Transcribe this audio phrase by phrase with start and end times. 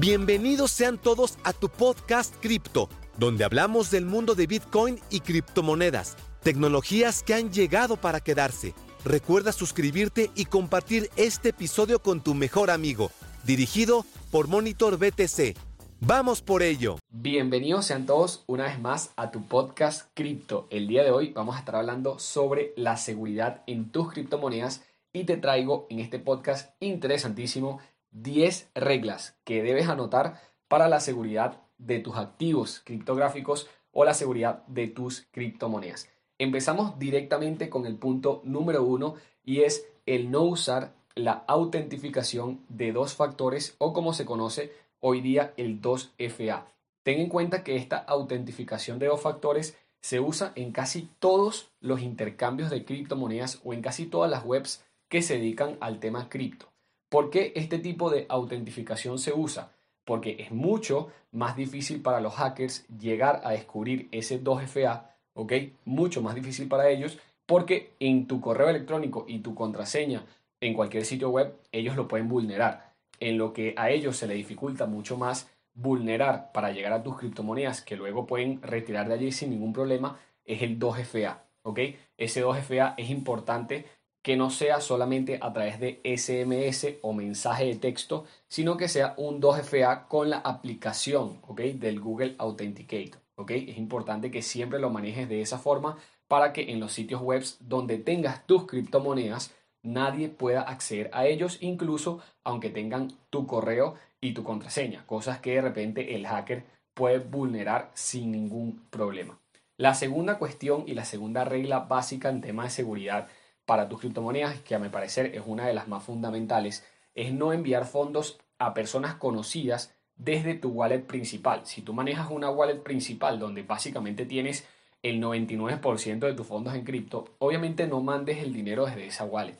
[0.00, 6.16] Bienvenidos sean todos a tu podcast Cripto, donde hablamos del mundo de Bitcoin y criptomonedas,
[6.42, 8.72] tecnologías que han llegado para quedarse.
[9.04, 13.10] Recuerda suscribirte y compartir este episodio con tu mejor amigo,
[13.44, 15.54] dirigido por Monitor BTC.
[16.00, 16.96] Vamos por ello.
[17.10, 20.66] Bienvenidos sean todos una vez más a tu podcast Cripto.
[20.70, 24.82] El día de hoy vamos a estar hablando sobre la seguridad en tus criptomonedas
[25.12, 27.80] y te traigo en este podcast interesantísimo
[28.12, 34.64] 10 reglas que debes anotar para la seguridad de tus activos criptográficos o la seguridad
[34.66, 36.08] de tus criptomonedas.
[36.38, 42.92] Empezamos directamente con el punto número uno y es el no usar la autentificación de
[42.92, 46.64] dos factores o como se conoce hoy día el 2FA.
[47.02, 52.00] Ten en cuenta que esta autentificación de dos factores se usa en casi todos los
[52.00, 56.69] intercambios de criptomonedas o en casi todas las webs que se dedican al tema cripto.
[57.10, 59.72] ¿Por qué este tipo de autentificación se usa?
[60.04, 65.52] Porque es mucho más difícil para los hackers llegar a descubrir ese 2FA, ¿ok?
[65.84, 70.24] Mucho más difícil para ellos porque en tu correo electrónico y tu contraseña
[70.60, 74.34] en cualquier sitio web ellos lo pueden vulnerar en lo que a ellos se le
[74.34, 79.32] dificulta mucho más vulnerar para llegar a tus criptomonedas que luego pueden retirar de allí
[79.32, 81.80] sin ningún problema es el 2FA, ¿ok?
[82.16, 83.84] Ese 2FA es importante
[84.22, 89.14] que no sea solamente a través de SMS o mensaje de texto, sino que sea
[89.16, 91.40] un 2FA con la aplicación.
[91.50, 93.50] Del Google Authenticator, ¿ok?
[93.50, 95.96] Es importante que siempre lo manejes de esa forma
[96.28, 101.58] para que en los sitios web donde tengas tus criptomonedas nadie pueda acceder a ellos,
[101.60, 107.18] incluso aunque tengan tu correo y tu contraseña, cosas que de repente el hacker puede
[107.18, 109.38] vulnerar sin ningún problema.
[109.76, 113.28] La segunda cuestión y la segunda regla básica en tema de seguridad
[113.70, 117.52] para tus criptomonedas, que a mi parecer es una de las más fundamentales, es no
[117.52, 121.60] enviar fondos a personas conocidas desde tu wallet principal.
[121.66, 124.66] Si tú manejas una wallet principal donde básicamente tienes
[125.04, 129.56] el 99% de tus fondos en cripto, obviamente no mandes el dinero desde esa wallet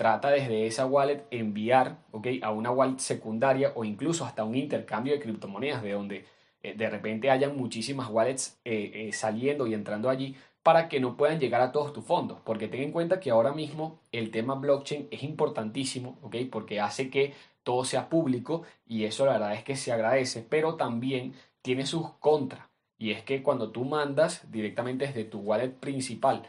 [0.00, 1.98] trata desde esa wallet enviar
[2.40, 6.24] a una wallet secundaria o incluso hasta un intercambio de criptomonedas de donde
[6.62, 11.16] eh, de repente hayan muchísimas wallets eh, eh, saliendo y entrando allí para que no
[11.16, 12.38] puedan llegar a todos tus fondos.
[12.44, 16.44] Porque ten en cuenta que ahora mismo el tema blockchain es importantísimo, ¿okay?
[16.44, 20.76] porque hace que todo sea público y eso la verdad es que se agradece, pero
[20.76, 22.66] también tiene sus contras.
[22.98, 26.42] Y es que cuando tú mandas directamente desde tu wallet principal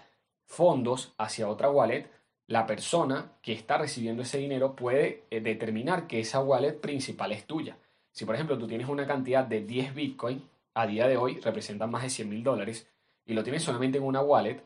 [0.45, 2.09] fondos hacia otra wallet,
[2.47, 7.45] la persona que está recibiendo ese dinero puede eh, determinar que esa wallet principal es
[7.45, 7.77] tuya.
[8.11, 11.89] Si por ejemplo tú tienes una cantidad de 10 Bitcoin, a día de hoy representan
[11.89, 12.87] más de 100 mil dólares,
[13.31, 14.61] y lo tienes solamente en una wallet,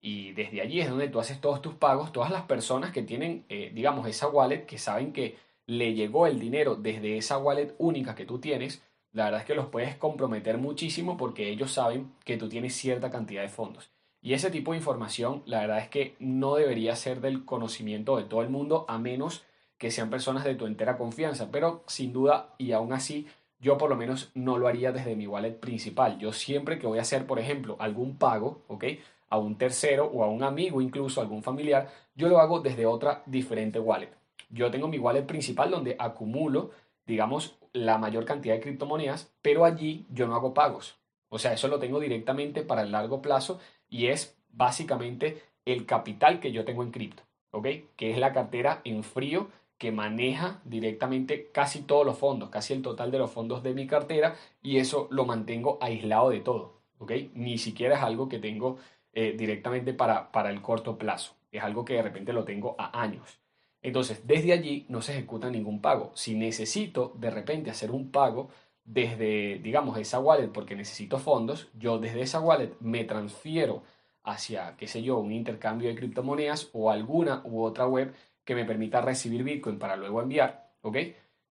[0.00, 3.44] y desde allí es donde tú haces todos tus pagos, todas las personas que tienen,
[3.48, 5.36] eh, digamos, esa wallet, que saben que
[5.66, 9.54] le llegó el dinero desde esa wallet única que tú tienes, la verdad es que
[9.54, 13.90] los puedes comprometer muchísimo porque ellos saben que tú tienes cierta cantidad de fondos.
[14.20, 18.24] Y ese tipo de información, la verdad es que no debería ser del conocimiento de
[18.24, 19.44] todo el mundo, a menos
[19.78, 21.50] que sean personas de tu entera confianza.
[21.52, 23.28] Pero sin duda, y aún así,
[23.60, 26.18] yo por lo menos no lo haría desde mi wallet principal.
[26.18, 28.84] Yo siempre que voy a hacer, por ejemplo, algún pago, ¿ok?
[29.30, 32.86] A un tercero o a un amigo, incluso a algún familiar, yo lo hago desde
[32.86, 34.10] otra diferente wallet.
[34.50, 36.70] Yo tengo mi wallet principal donde acumulo,
[37.06, 40.98] digamos, la mayor cantidad de criptomonedas, pero allí yo no hago pagos.
[41.28, 46.40] O sea, eso lo tengo directamente para el largo plazo y es básicamente el capital
[46.40, 47.66] que yo tengo en cripto, ¿ok?
[47.96, 52.82] Que es la cartera en frío que maneja directamente casi todos los fondos, casi el
[52.82, 57.12] total de los fondos de mi cartera y eso lo mantengo aislado de todo, ¿ok?
[57.34, 58.78] Ni siquiera es algo que tengo
[59.12, 63.00] eh, directamente para, para el corto plazo, es algo que de repente lo tengo a
[63.00, 63.38] años.
[63.80, 66.10] Entonces, desde allí no se ejecuta ningún pago.
[66.14, 68.50] Si necesito de repente hacer un pago,
[68.88, 73.82] desde, digamos, esa wallet porque necesito fondos, yo desde esa wallet me transfiero
[74.24, 78.14] hacia, qué sé yo, un intercambio de criptomonedas o alguna u otra web
[78.48, 80.96] que me permita recibir Bitcoin para luego enviar, ¿ok?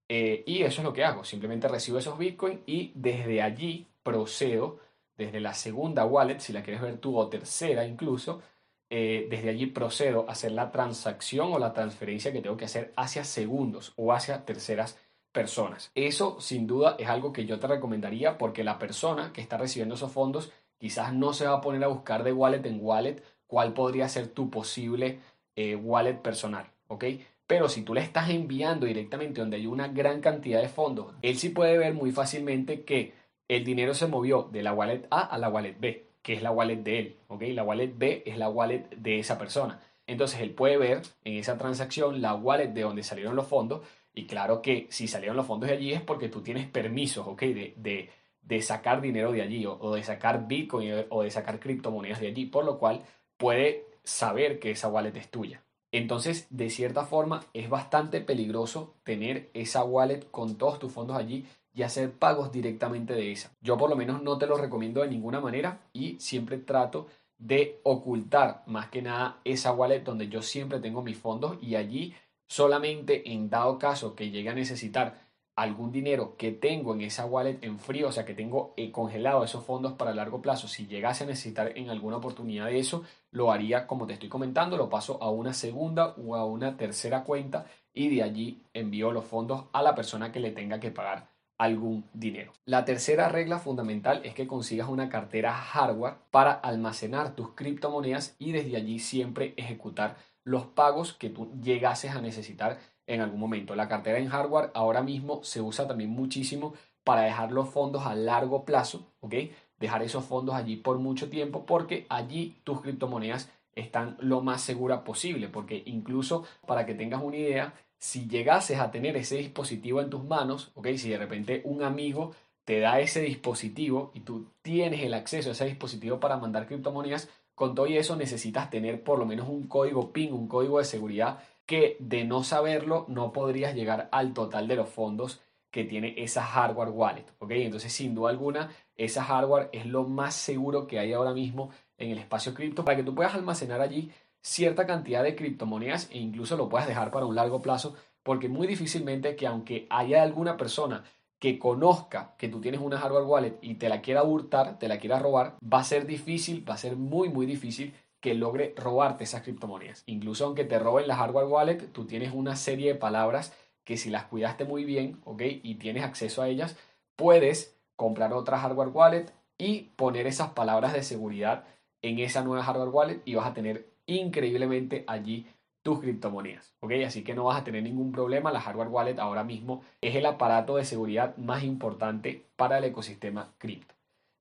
[0.09, 4.79] Eh, y eso es lo que hago, simplemente recibo esos Bitcoin y desde allí procedo,
[5.17, 8.43] desde la segunda wallet, si la quieres ver tú, o tercera incluso,
[8.91, 12.93] eh, desde allí procedo a hacer la transacción o la transferencia que tengo que hacer
[12.95, 14.97] hacia segundos o hacia terceras
[15.33, 15.91] personas.
[15.97, 19.97] Eso sin duda es algo que yo te recomendaría porque la persona que está recibiendo
[19.97, 23.73] esos fondos quizás no se va a poner a buscar de wallet en wallet cuál
[23.73, 25.19] podría ser tu posible
[25.57, 27.05] eh, wallet personal, ¿ok?
[27.47, 31.37] Pero si tú le estás enviando directamente donde hay una gran cantidad de fondos, él
[31.39, 33.13] sí puede ver muy fácilmente que
[33.49, 36.51] el dinero se movió de la wallet A a la wallet B, que es la
[36.51, 37.43] wallet de él, ¿ok?
[37.49, 39.81] La wallet B es la wallet de esa persona.
[40.07, 43.83] Entonces él puede ver en esa transacción la wallet de donde salieron los fondos
[44.15, 47.43] Y claro que si salieron los fondos de allí es porque tú tienes permisos, ¿ok?
[47.43, 48.11] De,
[48.43, 52.29] de, sacar dinero de allí o, o, de sacar Bitcoin o de sacar criptomonedas de
[52.29, 53.03] allí, por lo cual
[53.37, 55.64] puede saber que esa wallet es tuya.
[55.95, 61.47] Entonces, de cierta forma, es bastante peligroso tener esa wallet con todos tus fondos allí
[61.73, 63.53] y hacer pagos directamente de esa.
[63.61, 67.07] Yo por lo menos no te lo recomiendo de ninguna manera y siempre trato
[67.39, 72.13] de ocultar más que nada esa wallet donde yo siempre tengo mis fondos y allí
[72.49, 75.24] solamente en dado caso que llegue a necesitar
[75.57, 79.45] algún dinero que tengo en esa wallet en frío, o sea que tengo eh, congelado
[79.45, 83.53] esos fondos para largo plazo, si llegase a necesitar en alguna oportunidad de eso, lo
[83.53, 87.67] haría como te estoy comentando, lo paso a una segunda o a una tercera cuenta
[87.93, 92.05] y de allí envío los fondos a la persona que le tenga que pagar algún
[92.13, 92.53] dinero.
[92.67, 98.53] La tercera regla fundamental es que consigas una cartera hardware para almacenar tus criptomonedas y
[98.53, 103.75] desde allí siempre ejecutar los pagos que tú llegases a necesitar en algún momento.
[103.75, 108.15] La cartera en hardware ahora mismo se usa también muchísimo para dejar los fondos a
[108.15, 109.35] largo plazo, ¿ok?
[109.79, 115.05] Dejar esos fondos allí por mucho tiempo porque allí tus criptomonedas están lo más segura
[115.05, 120.11] posible, porque incluso para que tengas una idea, si llegases a tener ese dispositivo en
[120.11, 120.89] tus manos, ¿ok?
[120.97, 122.33] Si de repente un amigo
[122.65, 127.29] te da ese dispositivo y tú tienes el acceso a ese dispositivo para mandar criptomonedas,
[127.55, 130.85] con todo y eso necesitas tener por lo menos un código PIN, un código de
[130.85, 135.41] seguridad que de no saberlo no podrías llegar al total de los fondos
[135.71, 137.51] que tiene esa hardware wallet, ¿ok?
[137.53, 142.11] Entonces, sin duda alguna, esa hardware es lo más seguro que hay ahora mismo en
[142.11, 146.57] el espacio cripto para que tú puedas almacenar allí cierta cantidad de criptomonedas e incluso
[146.57, 151.03] lo puedas dejar para un largo plazo, porque muy difícilmente que aunque haya alguna persona
[151.39, 154.99] que conozca que tú tienes una hardware wallet y te la quiera hurtar, te la
[154.99, 159.25] quiera robar, va a ser difícil, va a ser muy, muy difícil que logre robarte
[159.25, 160.03] esas criptomonedas.
[160.07, 163.53] Incluso aunque te roben la hardware wallet, tú tienes una serie de palabras
[163.85, 165.43] que si las cuidaste muy bien, ¿ok?
[165.63, 166.75] Y tienes acceso a ellas,
[167.17, 169.27] puedes comprar otra hardware wallet
[169.59, 171.65] y poner esas palabras de seguridad
[172.01, 175.47] en esa nueva hardware wallet y vas a tener increíblemente allí
[175.83, 176.93] tus criptomonedas, ¿ok?
[177.07, 178.53] Así que no vas a tener ningún problema.
[178.53, 183.53] La hardware wallet ahora mismo es el aparato de seguridad más importante para el ecosistema
[183.59, 183.94] cripto.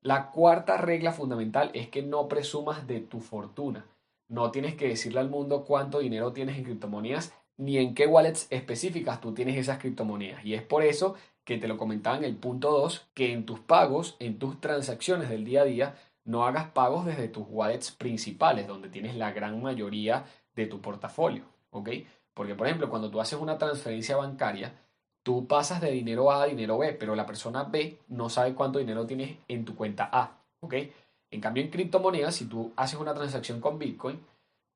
[0.03, 3.85] La cuarta regla fundamental es que no presumas de tu fortuna.
[4.27, 8.47] No tienes que decirle al mundo cuánto dinero tienes en criptomonedas ni en qué wallets
[8.49, 10.43] específicas tú tienes esas criptomonedas.
[10.43, 11.15] Y es por eso
[11.45, 15.29] que te lo comentaba en el punto 2, que en tus pagos, en tus transacciones
[15.29, 15.95] del día a día,
[16.25, 21.45] no hagas pagos desde tus wallets principales, donde tienes la gran mayoría de tu portafolio.
[21.69, 21.89] ¿Ok?
[22.33, 24.73] Porque, por ejemplo, cuando tú haces una transferencia bancaria,
[25.23, 28.79] tú pasas de dinero A a dinero B, pero la persona B no sabe cuánto
[28.79, 30.75] dinero tienes en tu cuenta A, ¿ok?
[31.31, 34.19] En cambio, en criptomonedas, si tú haces una transacción con Bitcoin,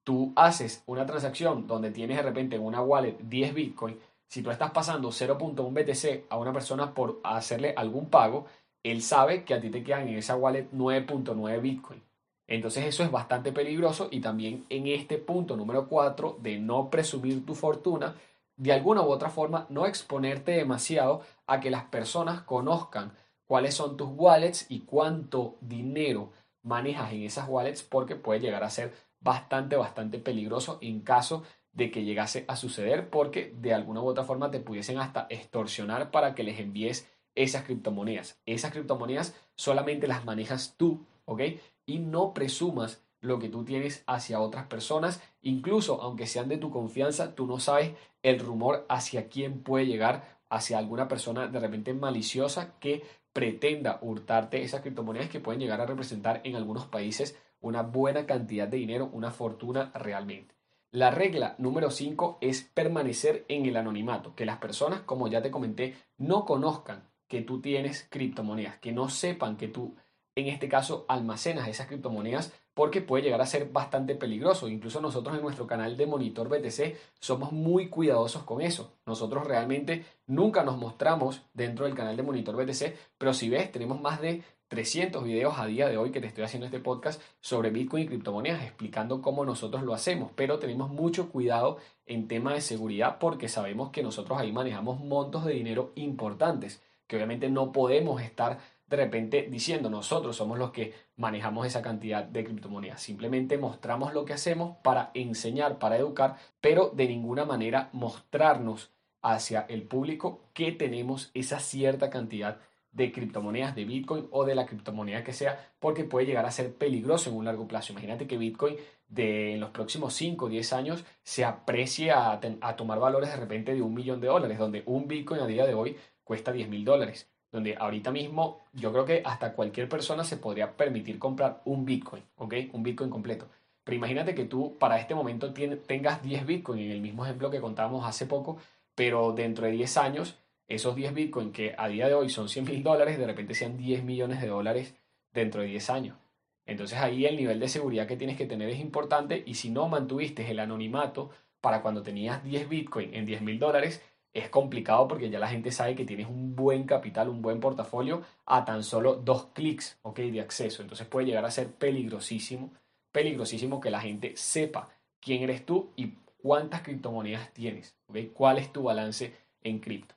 [0.03, 4.51] tú haces una transacción donde tienes de repente en una wallet 10 Bitcoin, si tú
[4.51, 8.45] estás pasando 0.1 BTC a una persona por hacerle algún pago,
[8.83, 12.01] él sabe que a ti te quedan en esa wallet 9.9 Bitcoin.
[12.47, 17.45] Entonces eso es bastante peligroso y también en este punto número 4 de no presumir
[17.45, 18.15] tu fortuna,
[18.57, 23.13] de alguna u otra forma no exponerte demasiado a que las personas conozcan
[23.45, 26.31] cuáles son tus wallets y cuánto dinero
[26.63, 31.91] manejas en esas wallets porque puede llegar a ser bastante, bastante peligroso en caso de
[31.91, 36.33] que llegase a suceder porque de alguna u otra forma te pudiesen hasta extorsionar para
[36.33, 38.39] que les envíes esas criptomonedas.
[38.47, 41.41] Esas criptomonedas solamente las manejas tú, ¿ok?
[41.85, 46.71] Y no presumas lo que tú tienes hacia otras personas, incluso aunque sean de tu
[46.71, 47.93] confianza, tú no sabes
[48.23, 54.61] el rumor hacia quién puede llegar, hacia alguna persona de repente maliciosa que pretenda hurtarte
[54.63, 59.09] esas criptomonedas que pueden llegar a representar en algunos países una buena cantidad de dinero,
[59.13, 60.55] una fortuna realmente.
[60.91, 65.51] La regla número 5 es permanecer en el anonimato, que las personas, como ya te
[65.51, 69.95] comenté, no conozcan que tú tienes criptomonedas, que no sepan que tú
[70.35, 74.69] en este caso almacenas esas criptomonedas porque puede llegar a ser bastante peligroso.
[74.69, 78.93] Incluso nosotros en nuestro canal de Monitor BTC somos muy cuidadosos con eso.
[79.07, 83.99] Nosotros realmente nunca nos mostramos dentro del canal de Monitor BTC, pero si ves, tenemos
[83.99, 87.71] más de 300 videos a día de hoy que te estoy haciendo este podcast sobre
[87.71, 92.61] Bitcoin y criptomonedas explicando cómo nosotros lo hacemos, pero tenemos mucho cuidado en tema de
[92.61, 98.21] seguridad porque sabemos que nosotros ahí manejamos montos de dinero importantes, que obviamente no podemos
[98.21, 103.01] estar de repente diciendo nosotros somos los que manejamos esa cantidad de criptomonedas.
[103.01, 108.91] Simplemente mostramos lo que hacemos para enseñar, para educar, pero de ninguna manera mostrarnos
[109.21, 112.59] hacia el público que tenemos esa cierta cantidad
[112.91, 116.73] de criptomonedas, de Bitcoin o de la criptomoneda que sea, porque puede llegar a ser
[116.73, 117.91] peligroso en un largo plazo.
[117.93, 118.75] Imagínate que Bitcoin
[119.07, 123.37] de en los próximos 5 o 10 años se aprecie a, a, tomar valores de
[123.37, 126.69] repente de un millón de dólares, donde un Bitcoin a día de hoy cuesta 10
[126.69, 127.29] mil dólares.
[127.51, 132.23] Donde ahorita mismo yo creo que hasta cualquier persona se podría permitir comprar un Bitcoin,
[132.35, 132.53] ¿ok?
[132.73, 133.47] Un Bitcoin completo.
[133.83, 137.61] Pero imagínate que tú para este momento tengas 10 Bitcoin, en el mismo ejemplo que
[137.61, 138.57] contábamos hace poco,
[138.95, 140.37] pero dentro de 10 años,
[140.67, 143.77] esos 10 Bitcoin que a día de hoy son 100 mil dólares, de repente sean
[143.77, 144.95] 10 millones de dólares
[145.31, 146.17] dentro de 10 años.
[146.65, 149.87] Entonces ahí el nivel de seguridad que tienes que tener es importante y si no
[149.87, 151.29] mantuviste el anonimato
[151.61, 155.71] para cuando tenías 10 Bitcoin en 10 mil dólares, es complicado porque ya la gente
[155.71, 160.41] sabe que tienes un buen capital, un buen portafolio a tan solo dos clics de
[160.41, 160.81] acceso.
[160.81, 162.71] Entonces puede llegar a ser peligrosísimo,
[163.11, 167.95] peligrosísimo que la gente sepa quién eres tú y cuántas criptomonedas tienes,
[168.33, 170.15] cuál es tu balance en cripto.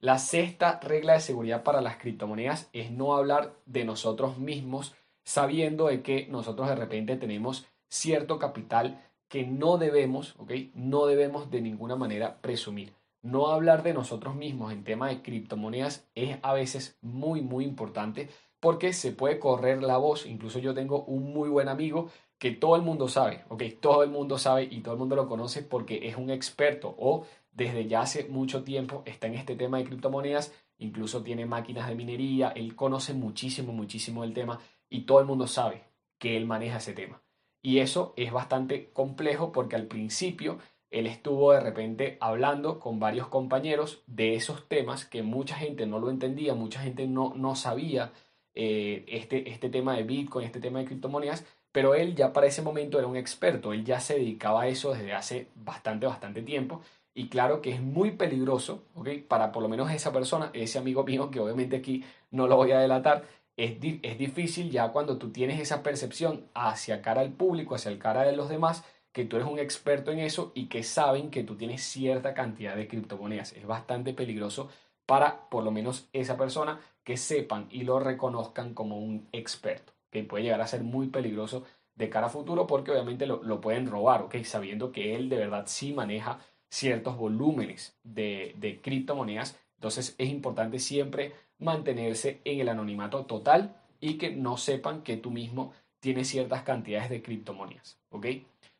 [0.00, 5.86] La sexta regla de seguridad para las criptomonedas es no hablar de nosotros mismos sabiendo
[5.86, 10.52] de que nosotros de repente tenemos cierto capital que no debemos, ¿ok?
[10.74, 12.92] No debemos de ninguna manera presumir.
[13.22, 18.28] No hablar de nosotros mismos en tema de criptomonedas es a veces muy, muy importante
[18.58, 20.26] porque se puede correr la voz.
[20.26, 23.62] Incluso yo tengo un muy buen amigo que todo el mundo sabe, ¿ok?
[23.80, 27.24] Todo el mundo sabe y todo el mundo lo conoce porque es un experto o
[27.52, 31.94] desde ya hace mucho tiempo está en este tema de criptomonedas, incluso tiene máquinas de
[31.94, 34.58] minería, él conoce muchísimo, muchísimo el tema
[34.90, 35.84] y todo el mundo sabe
[36.18, 37.22] que él maneja ese tema.
[37.62, 40.58] Y eso es bastante complejo porque al principio
[40.92, 45.98] él estuvo de repente hablando con varios compañeros de esos temas que mucha gente no
[45.98, 48.12] lo entendía, mucha gente no, no sabía
[48.54, 52.60] eh, este, este tema de Bitcoin, este tema de criptomonedas, pero él ya para ese
[52.60, 56.82] momento era un experto, él ya se dedicaba a eso desde hace bastante, bastante tiempo.
[57.14, 59.08] Y claro que es muy peligroso, ¿ok?
[59.28, 62.72] Para por lo menos esa persona, ese amigo mío, que obviamente aquí no lo voy
[62.72, 63.24] a delatar,
[63.56, 67.98] es, es difícil ya cuando tú tienes esa percepción hacia cara al público, hacia el
[67.98, 71.44] cara de los demás, que tú eres un experto en eso y que saben que
[71.44, 73.52] tú tienes cierta cantidad de criptomonedas.
[73.52, 74.70] Es bastante peligroso
[75.06, 80.24] para por lo menos esa persona que sepan y lo reconozcan como un experto, que
[80.24, 81.64] puede llegar a ser muy peligroso
[81.94, 84.36] de cara a futuro porque obviamente lo, lo pueden robar, ¿ok?
[84.44, 86.38] Sabiendo que él de verdad sí maneja
[86.70, 89.58] ciertos volúmenes de, de criptomonedas.
[89.74, 95.30] Entonces es importante siempre mantenerse en el anonimato total y que no sepan que tú
[95.30, 98.26] mismo tienes ciertas cantidades de criptomonedas, ¿ok?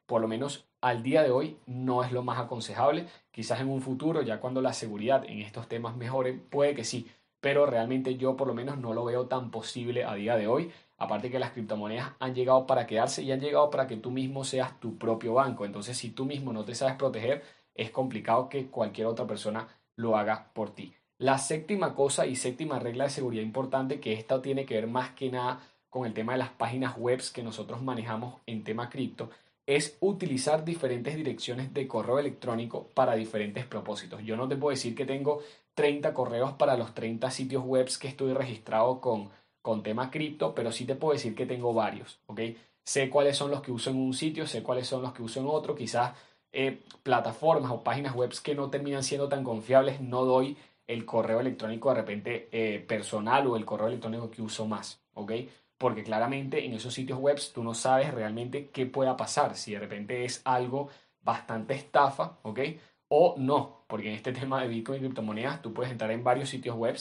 [0.07, 3.07] Por lo menos al día de hoy no es lo más aconsejable.
[3.31, 7.09] Quizás en un futuro, ya cuando la seguridad en estos temas mejore, puede que sí,
[7.41, 10.71] pero realmente yo por lo menos no lo veo tan posible a día de hoy.
[10.99, 14.45] Aparte que las criptomonedas han llegado para quedarse y han llegado para que tú mismo
[14.45, 15.65] seas tu propio banco.
[15.65, 17.43] Entonces, si tú mismo no te sabes proteger,
[17.75, 19.67] es complicado que cualquier otra persona
[19.97, 20.95] lo haga por ti.
[21.19, 25.11] La séptima cosa y séptima regla de seguridad importante, que esta tiene que ver más
[25.11, 29.31] que nada con el tema de las páginas web que nosotros manejamos en tema cripto,
[29.67, 34.23] es utilizar diferentes direcciones de correo electrónico para diferentes propósitos.
[34.23, 35.41] Yo no te puedo decir que tengo
[35.75, 39.31] 30 correos para los 30 sitios web que estoy registrado con,
[39.63, 42.41] con tema cripto, pero sí te puedo decir que tengo varios, ¿ok?
[42.85, 45.41] Sé cuáles son los que uso en un sitio, sé cuáles son los que uso
[45.41, 46.13] en otro, quizás
[46.53, 51.41] eh, plataformas o páginas web que no terminan siendo tan confiables, no doy el correo
[51.41, 55.33] electrónico de repente eh, personal o el correo electrónico que uso más, ¿ok?
[55.83, 59.81] Porque claramente en esos sitios web tú no sabes realmente qué pueda pasar, si de
[59.81, 60.91] repente es algo
[61.23, 62.61] bastante estafa, ¿ok?
[63.09, 66.51] O no, porque en este tema de Bitcoin y criptomonedas tú puedes entrar en varios
[66.51, 66.97] sitios web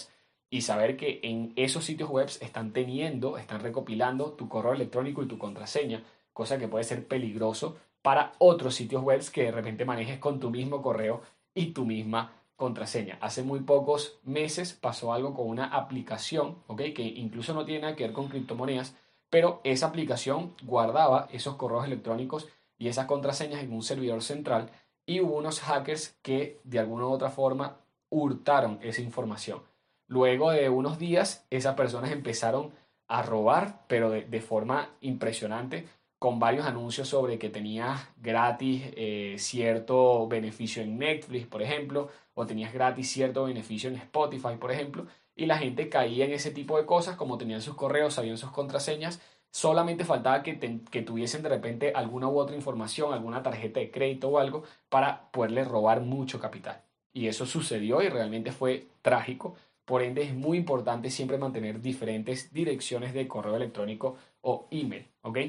[0.49, 5.27] y saber que en esos sitios web están teniendo, están recopilando tu correo electrónico y
[5.27, 6.01] tu contraseña,
[6.33, 10.49] cosa que puede ser peligroso para otros sitios web que de repente manejes con tu
[10.49, 11.21] mismo correo
[11.53, 13.17] y tu misma contraseña.
[13.21, 16.57] Hace muy pocos meses pasó algo con una aplicación.
[16.77, 18.95] Que incluso no tiene nada que ver con criptomonedas,
[19.31, 24.69] pero esa aplicación guardaba esos correos electrónicos y esas contraseñas en un servidor central
[25.07, 27.77] y hubo unos hackers que de alguna u otra forma
[28.09, 29.63] hurtaron esa información.
[30.07, 32.71] Luego de unos días, esas personas empezaron
[33.07, 35.87] a robar, pero de forma impresionante
[36.21, 42.45] con varios anuncios sobre que tenías gratis eh, cierto beneficio en Netflix, por ejemplo, o
[42.45, 46.77] tenías gratis cierto beneficio en Spotify, por ejemplo, y la gente caía en ese tipo
[46.77, 50.59] de cosas, como tenían sus correos, sabían sus contraseñas, solamente faltaba que,
[50.91, 55.31] que tuviesen de repente alguna u otra información, alguna tarjeta de crédito o algo, para
[55.31, 56.83] poderle robar mucho capital.
[57.13, 59.55] Y eso sucedió y realmente fue trágico.
[59.85, 65.39] Por ende, es muy importante siempre mantener diferentes direcciones de correo electrónico o email, ¿ok?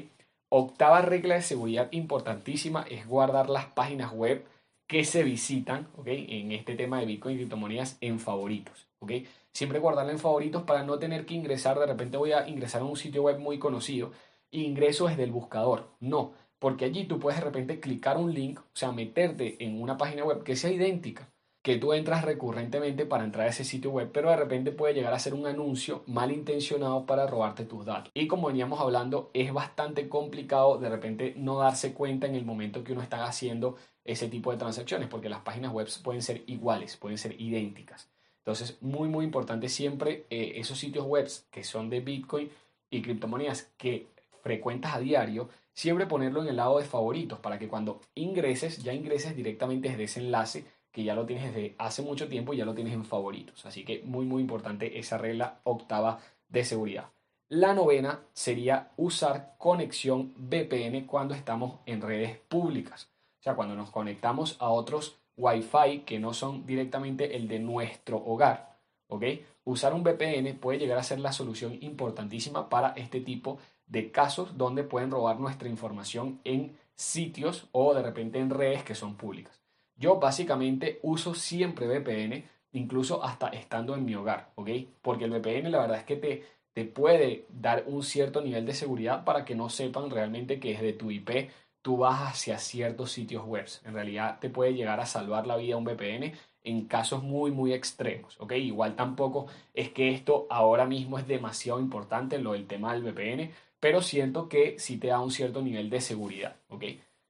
[0.55, 4.45] Octava regla de seguridad importantísima es guardar las páginas web
[4.85, 6.27] que se visitan ¿okay?
[6.29, 8.87] en este tema de Bitcoin y criptomonedas en favoritos.
[8.99, 9.13] ¿ok?
[9.51, 12.85] Siempre guardarla en favoritos para no tener que ingresar, de repente voy a ingresar a
[12.85, 14.11] un sitio web muy conocido
[14.51, 15.89] e ingreso desde el buscador.
[15.99, 19.97] No, porque allí tú puedes de repente clicar un link, o sea, meterte en una
[19.97, 21.32] página web que sea idéntica
[21.63, 25.13] que tú entras recurrentemente para entrar a ese sitio web, pero de repente puede llegar
[25.13, 28.11] a ser un anuncio malintencionado para robarte tus datos.
[28.13, 32.83] Y como veníamos hablando, es bastante complicado de repente no darse cuenta en el momento
[32.83, 36.97] que uno está haciendo ese tipo de transacciones, porque las páginas web pueden ser iguales,
[36.97, 38.09] pueden ser idénticas.
[38.39, 42.51] Entonces, muy, muy importante siempre eh, esos sitios web que son de Bitcoin
[42.89, 44.07] y criptomonedas que
[44.41, 48.93] frecuentas a diario, siempre ponerlo en el lado de favoritos para que cuando ingreses, ya
[48.93, 52.65] ingreses directamente desde ese enlace que ya lo tienes desde hace mucho tiempo y ya
[52.65, 53.65] lo tienes en favoritos.
[53.65, 57.09] Así que muy, muy importante esa regla octava de seguridad.
[57.49, 63.09] La novena sería usar conexión VPN cuando estamos en redes públicas.
[63.39, 68.17] O sea, cuando nos conectamos a otros Wi-Fi que no son directamente el de nuestro
[68.17, 68.77] hogar.
[69.07, 69.23] ¿Ok?
[69.65, 73.57] Usar un VPN puede llegar a ser la solución importantísima para este tipo
[73.87, 78.95] de casos donde pueden robar nuestra información en sitios o de repente en redes que
[78.95, 79.62] son públicas.
[79.95, 84.69] Yo básicamente uso siempre VPN, incluso hasta estando en mi hogar, ¿ok?
[85.01, 88.73] Porque el VPN la verdad es que te, te puede dar un cierto nivel de
[88.73, 91.49] seguridad para que no sepan realmente que desde tu IP
[91.81, 93.65] tú vas hacia ciertos sitios web.
[93.85, 96.33] En realidad te puede llegar a salvar la vida un VPN
[96.63, 98.53] en casos muy, muy extremos, ¿ok?
[98.53, 103.51] Igual tampoco es que esto ahora mismo es demasiado importante, lo del tema del VPN,
[103.79, 106.85] pero siento que sí te da un cierto nivel de seguridad, ¿ok?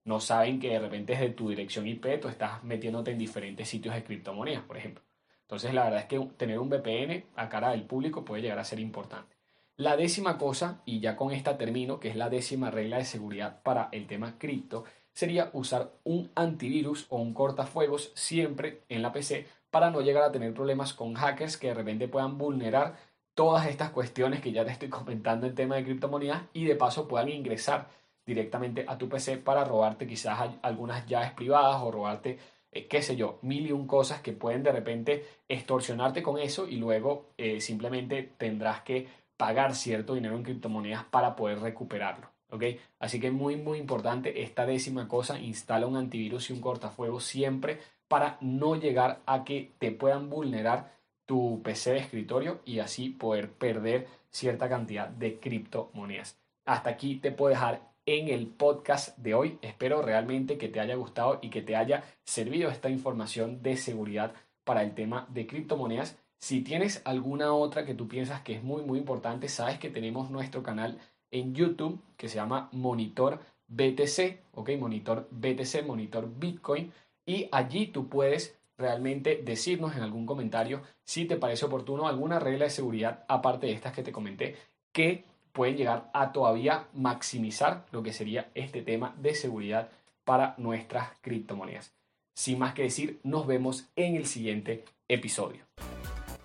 [0.05, 3.95] No saben que de repente desde tu dirección IP tú estás metiéndote en diferentes sitios
[3.95, 5.03] de criptomonedas, por ejemplo.
[5.41, 8.63] Entonces la verdad es que tener un VPN a cara del público puede llegar a
[8.63, 9.35] ser importante.
[9.75, 13.61] La décima cosa, y ya con esta termino, que es la décima regla de seguridad
[13.63, 14.83] para el tema cripto,
[15.13, 20.31] sería usar un antivirus o un cortafuegos siempre en la PC para no llegar a
[20.31, 22.97] tener problemas con hackers que de repente puedan vulnerar
[23.33, 27.07] todas estas cuestiones que ya te estoy comentando en tema de criptomonedas y de paso
[27.07, 27.87] puedan ingresar
[28.25, 32.37] directamente a tu PC para robarte quizás algunas llaves privadas o robarte,
[32.71, 36.67] eh, qué sé yo, mil y un cosas que pueden de repente extorsionarte con eso
[36.67, 42.29] y luego eh, simplemente tendrás que pagar cierto dinero en criptomonedas para poder recuperarlo.
[42.49, 42.63] ¿ok?
[42.99, 47.79] Así que muy muy importante esta décima cosa, instala un antivirus y un cortafuego siempre
[48.07, 50.93] para no llegar a que te puedan vulnerar
[51.25, 56.37] tu PC de escritorio y así poder perder cierta cantidad de criptomonedas.
[56.65, 59.59] Hasta aquí te puedo dejar en el podcast de hoy.
[59.61, 64.33] Espero realmente que te haya gustado y que te haya servido esta información de seguridad
[64.63, 66.17] para el tema de criptomonedas.
[66.37, 70.29] Si tienes alguna otra que tú piensas que es muy muy importante, sabes que tenemos
[70.29, 70.99] nuestro canal
[71.31, 76.91] en YouTube que se llama Monitor BTC, ok, Monitor BTC, Monitor Bitcoin,
[77.25, 82.65] y allí tú puedes realmente decirnos en algún comentario si te parece oportuno alguna regla
[82.65, 84.55] de seguridad aparte de estas que te comenté
[84.91, 89.89] que pueden llegar a todavía maximizar lo que sería este tema de seguridad
[90.25, 91.93] para nuestras criptomonedas.
[92.35, 95.63] Sin más que decir, nos vemos en el siguiente episodio.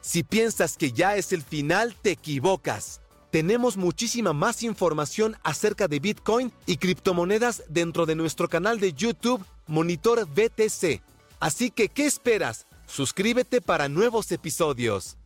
[0.01, 3.01] Si piensas que ya es el final, te equivocas.
[3.31, 9.45] Tenemos muchísima más información acerca de Bitcoin y criptomonedas dentro de nuestro canal de YouTube
[9.67, 11.03] Monitor BTC.
[11.41, 12.67] Así que, ¿qué esperas?
[12.87, 15.17] Suscríbete para nuevos episodios.